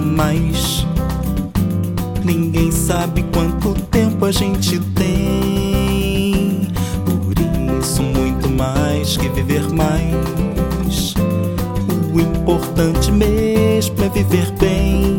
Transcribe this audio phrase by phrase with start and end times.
[0.00, 0.86] mais.
[2.24, 6.68] Ninguém sabe quanto tempo a gente tem.
[7.04, 7.34] Por
[7.78, 11.14] isso, muito mais que viver mais.
[12.12, 15.18] O importante mesmo é viver bem.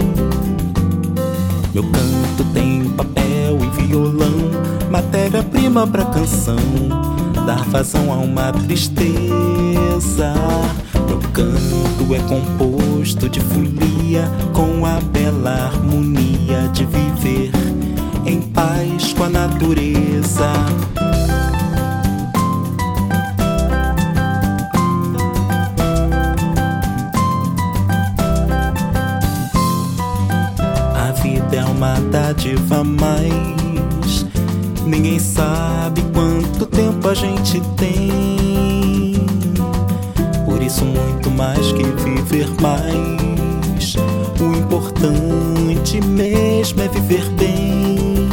[1.73, 4.52] Meu canto tem papel e violão,
[4.89, 6.58] matéria-prima pra canção,
[7.45, 10.34] dar vazão a uma tristeza
[11.34, 17.52] Canto é composto de folia com a bela harmonia de viver
[18.25, 20.52] em paz com a natureza.
[30.95, 34.25] A vida é uma dádiva a mais.
[34.86, 38.80] Ninguém sabe quanto tempo a gente tem.
[40.62, 43.95] Por isso, muito mais que viver mais.
[44.40, 48.30] O importante mesmo é viver bem.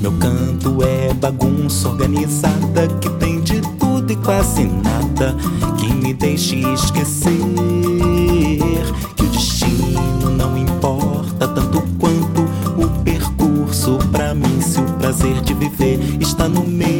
[0.00, 5.34] Meu canto é bagunça organizada que tem de tudo e quase nada
[5.76, 7.32] que me deixe esquecer
[9.16, 12.42] que o destino não importa tanto quanto
[12.80, 14.60] o percurso pra mim.
[14.60, 16.95] Se o prazer de viver está no meio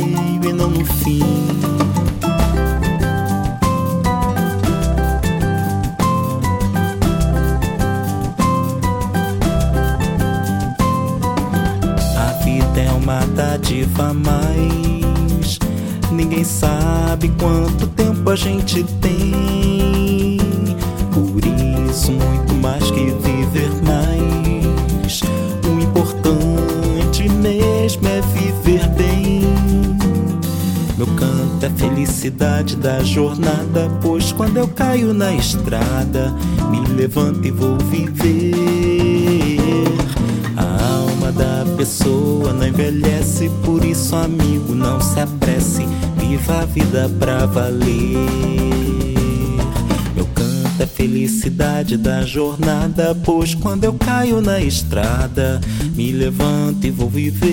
[13.37, 15.59] é uma dádiva a mais.
[16.11, 20.39] Ninguém sabe quanto tempo a gente tem.
[21.12, 25.20] Por isso, muito mais que viver mais.
[25.64, 29.42] O importante mesmo é viver bem.
[30.96, 36.35] Meu canto é felicidade da jornada, pois quando eu caio na estrada,
[36.70, 38.76] me levanto e vou viver.
[41.77, 48.17] Pessoa não envelhece, por isso, amigo, não se apresse, viva a vida pra valer.
[50.14, 55.61] Meu canto é felicidade da jornada, pois quando eu caio na estrada,
[55.95, 57.51] me levanto e vou viver.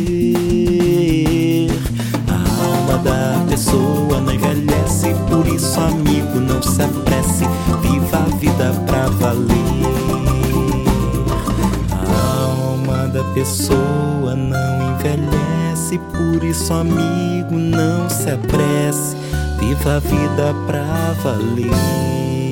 [2.30, 7.44] A alma da pessoa não envelhece, por isso, amigo, não se apresse,
[7.82, 9.53] viva a vida pra valer.
[13.44, 19.18] Pessoa não envelhece, por isso, amigo, não se apresse,
[19.60, 22.43] viva a vida pra valer.